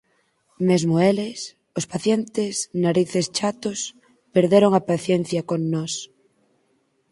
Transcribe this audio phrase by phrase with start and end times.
[0.69, 1.39] Mesmo eles,
[1.79, 2.53] os pacientes
[2.85, 3.79] Narices Chatos,
[4.35, 5.93] perderon a paciencia con nós.